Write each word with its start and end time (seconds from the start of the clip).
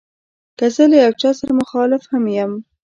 که 0.57 0.65
زه 0.75 0.83
له 0.91 0.97
یو 1.03 1.13
چا 1.21 1.29
سره 1.39 1.51
مخالف 1.61 2.03
هم 2.11 2.23
یم. 2.37 2.51